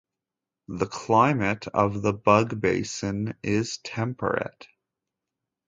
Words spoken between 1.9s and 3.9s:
the Bug basin is